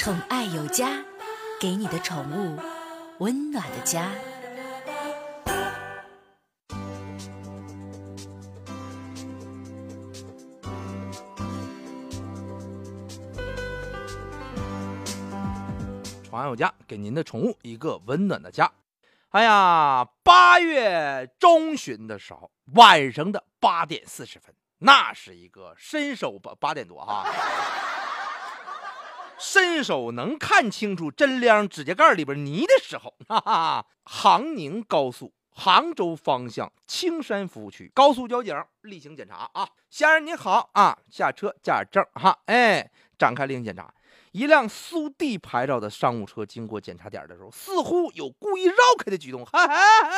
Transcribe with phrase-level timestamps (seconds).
[0.00, 1.04] 宠爱有家，
[1.60, 2.58] 给你的宠物
[3.18, 4.10] 温暖的家。
[16.24, 18.72] 宠爱有家，给您的宠物一个温暖的家。
[19.28, 27.26] 哎呀，八月中旬的时候，晚上的八点四十分，那是一个伸手八八点多哈，
[29.40, 43.92] 伸手能看清楚真亮指甲盖里边泥的时候，哈哈，杭宁高速杭州方向青山服务区高速交警例行检查啊，先生您好啊，下车驾驶证哈，哎，展开例行检查。
[44.32, 49.44] 一辆苏 D 牌照的商务车经过检查点的时候，似乎有故意绕开的举动。
[49.44, 50.12] 哈哈哈！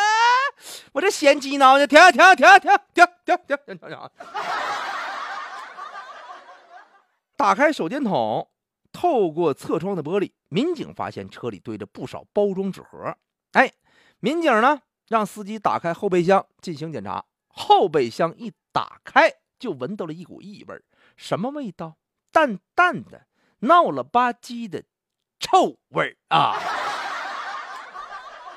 [0.93, 4.11] 我这嫌鸡挠呢，停停停停停停停停停！
[7.39, 8.47] 打开手电筒，
[8.93, 13.17] 透过侧窗的玻璃，民警发现车里堆着不少包装纸盒。
[13.53, 13.73] 哎，
[14.21, 17.25] 民警呢，让司机打开后备箱进行检查。
[17.49, 20.83] 后备箱一打开，就闻到了一股异味
[21.17, 21.97] 什么味道？
[22.31, 23.27] 淡淡的。
[23.65, 24.83] 闹了吧唧的
[25.39, 26.59] 臭味啊！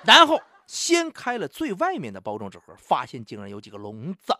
[0.04, 4.34] 然后掀开了最外面的包装纸盒，发现竟然有几个笼子，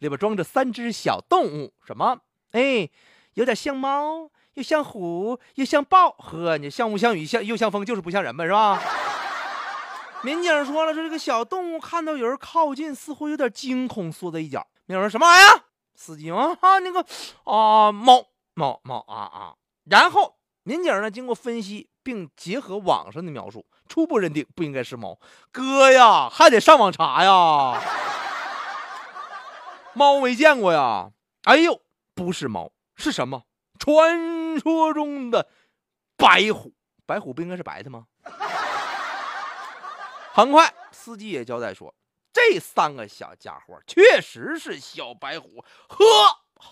[0.00, 1.72] 里边装着三只小动物。
[1.84, 2.18] 什么？
[2.50, 2.90] 哎，
[3.34, 4.28] 有点像猫，
[4.58, 6.10] 又像虎，又像豹。
[6.18, 8.82] 呵，你像雾像雨，像又像风，就是不像人嘛，是吧？
[10.22, 14.66] 民警说了，说这个小动物看到有人靠近，似乎有点惊恐，缩在一角。
[14.86, 15.62] 民警说什么玩意儿？
[15.94, 17.06] 司机啊，那个
[17.44, 19.54] 啊，猫猫猫啊啊！
[19.84, 25.16] 然后，民警呢经过分析，并结合网上的描述，初步认定不应该是猫。
[25.52, 27.80] 哥呀，还得上网查呀。
[29.92, 31.10] 猫没见过呀。
[31.44, 31.80] 哎呦，
[32.16, 33.44] 不是猫，是什么？
[33.88, 35.48] 传说中的
[36.18, 36.74] 白虎。
[37.06, 38.06] 白虎不应该是白的吗？
[40.34, 41.94] 很快，司机也交代说，
[42.30, 45.64] 这三个小家伙确实是小白虎。
[45.88, 46.04] 呵。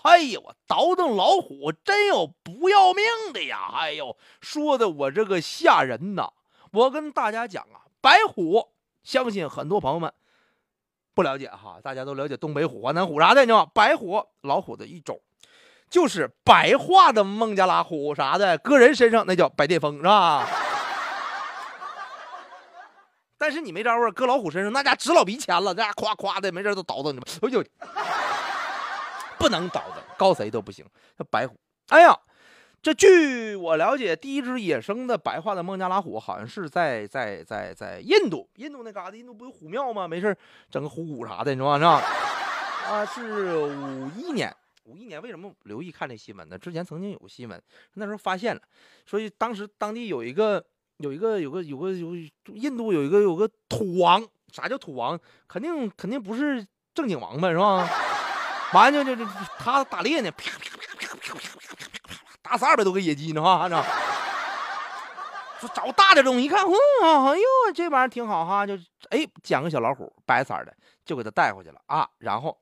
[0.03, 3.71] 哎呦，我倒腾老虎真有不要命的呀！
[3.73, 6.33] 哎呦，说的我这个吓人呐！
[6.73, 8.73] 我跟大家讲啊，白虎，
[9.05, 10.13] 相信很多朋友们
[11.15, 13.71] 不了解哈，大家都了解东北虎、华南虎啥的，你知道吗？
[13.73, 15.21] 白虎老虎的一种，
[15.89, 20.47] 就是白化的孟加拉虎啥的，搁人身上那叫白癜风，是吧？
[23.39, 27.63] 但是你没招啊，搁老虎身上那家值老鼻钱了，那家夸夸的没事都倒腾你们，哎呦！
[29.39, 30.85] 不能叨叨，告谁都不行。
[31.17, 31.55] 这白虎，
[31.91, 32.19] 哎呀，
[32.83, 40.09] 这据我了解，第一只野生的白化的孟加拉虎，好像是在在在在印度，印度那嘎达，印度不有虎庙吗？
[40.09, 40.37] 没事
[40.71, 42.03] 整个虎骨啥的，你知道吧？
[42.89, 44.53] 啊，是五一年，
[44.87, 46.57] 五一年为什么留意看这新闻呢？
[46.57, 47.61] 之前曾经有个新闻，
[47.95, 48.63] 那时候发现了，
[49.05, 50.65] 所以当时当地有一个
[50.99, 52.15] 有一个有个有个有
[52.55, 55.19] 印度有一个有个土王，啥叫土王？
[55.49, 56.65] 肯定肯定不是
[56.95, 57.89] 正经王呗，是吧？
[58.73, 59.25] 完就就就
[59.59, 63.85] 他打猎呢，啪啪啪啪啪啪啪啪啪啪啪，打死二百多个野鸡呢，哈，按照。
[65.59, 66.73] 说找大的东西，一看，哼、
[67.03, 68.77] 哎呦，这玩意儿挺好哈，就
[69.09, 72.07] 哎捡个小老虎，白色的，就给他带回去了啊。
[72.19, 72.57] 然后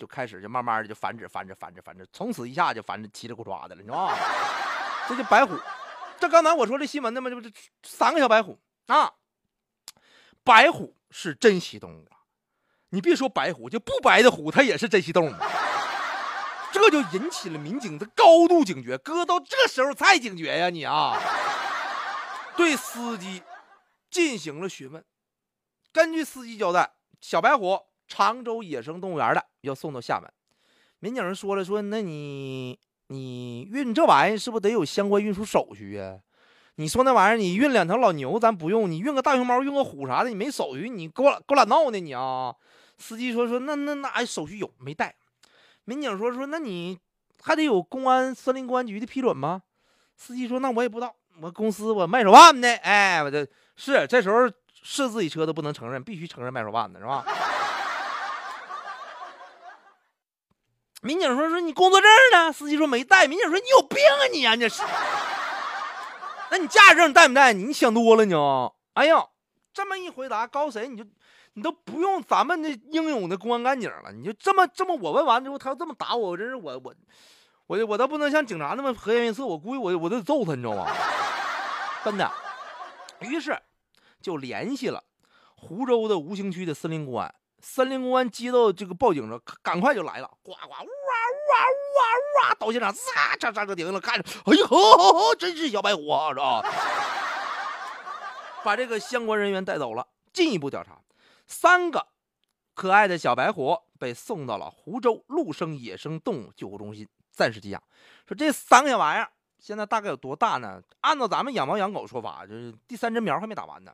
[0.00, 4.16] 就开始就慢慢的就繁殖繁殖繁殖繁殖，从此一下就繁殖七里咕抓的了，你知道吗？
[5.06, 5.54] 这就白虎，
[6.18, 7.52] 这刚才我说这新闻的嘛，这不这
[7.82, 9.12] 三个小白虎啊，
[10.42, 12.08] 白虎是珍稀动物。
[12.88, 15.34] 你别说白虎，就不白的虎，它也是珍稀动物。
[16.72, 18.96] 这就引起了民警的高度警觉。
[18.96, 21.20] 哥到这时候才警觉呀，你啊！
[22.56, 23.42] 对司机
[24.10, 25.04] 进行了询问。
[25.92, 30.28] 根据司机交代，小白虎常州野生动物园的，要送到厦门。
[30.98, 36.18] 民警说了，说那你你运这玩意是不是得有相关运输手续啊？
[36.74, 42.54] 你说那玩意儿，你运两条老牛咱不用，你运个大熊猫、运个虎啥的，你没手续，你给我给我俩闹呢你啊！
[42.98, 45.14] 司机说：“说那那那手续有没带？”
[45.84, 46.98] 民警说：“说那你
[47.42, 49.62] 还得有公安森林公安局的批准吗？”
[50.16, 53.46] 司机说：“那我也不知道，我公司我卖手办的，哎，我这
[53.76, 54.46] 是这时候
[54.82, 57.24] 是自己车都不能承认，必须承认卖手办的是吧？”
[61.00, 64.82] 民警说：“说你工作证呢？”司机说：“没带。”民警说：“你有病啊你啊，这是？
[66.50, 67.52] 那你驾驶证带没带？
[67.52, 68.72] 你想多了呢。
[68.94, 69.26] 哎呀，
[69.72, 71.04] 这么一回答，高谁你就。”
[71.54, 76.94] 你都不用咱们那英勇的公安干警了，你就这么这么我问完之后，他要这么打我，我真是我我
[77.66, 80.86] 我我倒不能像警察那么和颜悦色，我估计我我都得揍他，你知道吗？
[82.04, 82.30] 真的。
[83.18, 83.58] 于是
[84.22, 85.02] 就联系了
[85.56, 90.88] 湖州的吴兴区的森林公安安，森林公安接到这个报警了，赶快就来了，呱呱呜啊呜
[91.98, 92.54] 哇哇！
[92.54, 96.62] 到现场，嚓嚓嚓就停了，看着，哎呀，呵呵呵，真是小白虎啊，是吧？
[98.64, 100.98] 把这个相关人员带走了，进一步调查，
[101.46, 102.06] 三个
[102.74, 107.82] 可爱的小白虎被送到了湖州陆生野生动物救护中心，暂时寄养。
[108.26, 110.80] 说这三个小玩意儿现在大概有多大呢？
[111.00, 113.92] 按照咱们养猫养狗说法，就是第三针苗还没打完呢。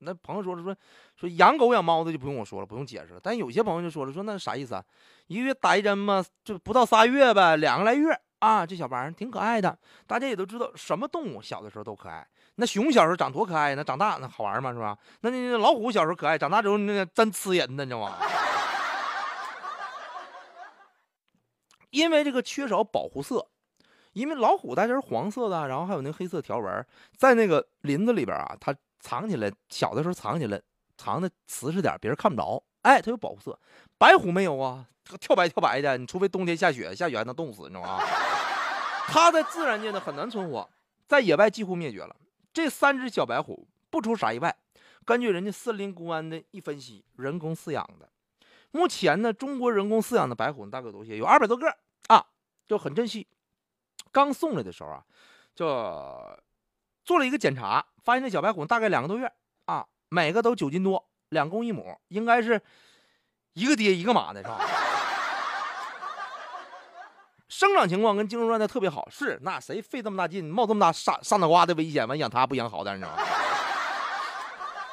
[0.00, 0.76] 那朋友说了说
[1.16, 3.20] 说养狗养猫的就不用我说了，不用解释了。
[3.22, 4.84] 但有些朋友就说了说那啥意思啊？
[5.26, 6.24] 一个月打一针嘛？
[6.44, 8.66] 就不到仨月呗，两个来月啊。
[8.66, 12.26] 这小玩意儿挺可爱的，大家也都知道，什么动物小的时候都可爱。
[12.56, 14.72] 那熊小时候长多可爱，那长大那好玩吗？
[14.72, 14.98] 是吧？
[15.20, 18.16] 那那老虎小时候可爱，长大之后那真呲人呢，你知道吗？
[21.90, 23.48] 因为这个缺少保护色，
[24.12, 26.86] 因为老虎它是黄色的，然后还有那黑色条纹，
[27.16, 30.60] 在那个林子里边啊，它藏起来，小的时候藏起来，
[30.96, 32.62] 藏的瓷实点，别人看不着。
[32.82, 33.58] 哎，它有保护色。
[33.98, 34.86] 白虎没有啊，
[35.20, 37.98] 跳白跳白的，你除非冬天下雪，下雪还能冻死，你知道吗？
[39.06, 40.68] 它在自然界呢很难存活，
[41.06, 42.16] 在野外几乎灭绝了。
[42.52, 44.56] 这三只小白虎不出啥意外，
[45.04, 48.08] 根据人家森林公安的一分析，人工饲养的。
[48.70, 51.16] 目前呢，中国人工饲养的白虎大概有多些？
[51.16, 51.68] 有二百多个
[52.08, 52.24] 啊，
[52.66, 53.26] 就很珍惜。
[54.12, 55.02] 刚送来的时候啊，
[55.54, 55.66] 就
[57.04, 59.30] 做了一个检查，发现这小白虎大概两个多月
[59.66, 62.60] 啊，每个都九斤多，两公一母，应该是
[63.52, 64.60] 一个爹一个妈的，是吧？
[67.48, 73.22] 生长情况跟精神状态特别好，是那谁费这么大劲，冒这么大上上脑瓜的危险，完养它不养好点，你知道吗？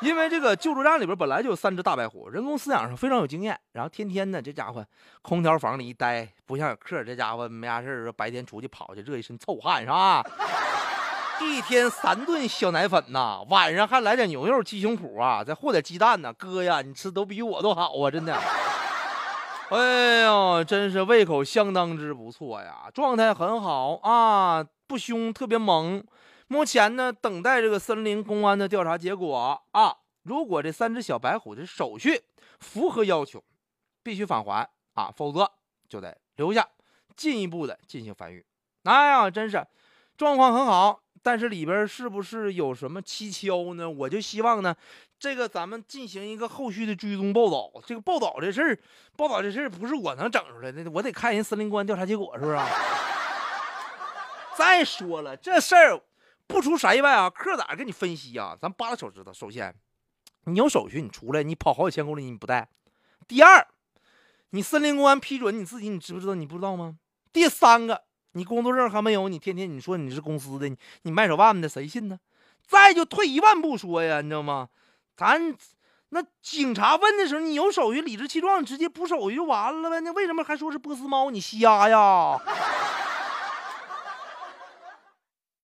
[0.01, 4.85] 因为这个救助站里边本来就有三只大白虎，人工饲养上非常有经验，然后天天呢，这家伙
[5.23, 10.23] 空调房里一待，不像有客，这家伙没啥事说白天出去跑去，热一身臭汗是吧？
[11.41, 18.37] 一天三顿小奶粉呐，晚上还来点牛肉、鸡胸脯啊，再和点鸡蛋呢，哥呀，你吃都比我都好啊，真的。
[19.69, 26.03] 哎呦，真是胃口相当之不错呀，状态很好啊，不凶，特别萌。
[26.47, 29.97] 目前呢，等待这个森林公安的调查结果啊。
[30.23, 32.21] 如果这三只小白虎的手续
[32.59, 33.43] 符合要求，
[34.03, 35.49] 必须返还啊，否则
[35.87, 36.67] 就得留下，
[37.15, 38.45] 进一步的进行繁育。
[38.83, 39.65] 哎呀，真是
[40.17, 43.89] 状况很好，但是里边是不是有什么蹊跷呢？
[43.89, 44.75] 我就希望呢，
[45.17, 47.71] 这个咱们进行一个后续的追踪报道。
[47.85, 48.77] 这个报道这事儿，
[49.15, 52.57] 报道这事儿不是我能整出来的，我得看人森林公安调查结果，是不是？
[54.57, 56.01] 再说了，这事儿。
[56.47, 58.57] 不出啥意外啊，客咋给你分析啊？
[58.59, 59.33] 咱扒拉手指头。
[59.33, 59.75] 首先，
[60.45, 62.69] 你有手续，你出来，你跑好几千公里你不带。
[63.27, 63.67] 第二，
[64.51, 66.35] 你森林公安批准你自己，你知不知道？
[66.35, 66.95] 你不知道吗？
[67.33, 70.73] 第三个，你工作证还没有，你天天你说你是公司的，
[71.03, 72.19] 你卖手腕的，谁信呢？
[72.65, 74.69] 再就退一万步说呀，你知道吗？
[75.15, 75.55] 咱
[76.09, 79.99] 那警察问的时候，你有手续，理直气壮，直接补手续就完了呗。
[79.99, 81.29] 那为什么还说是波斯猫？
[81.29, 82.39] 你瞎呀？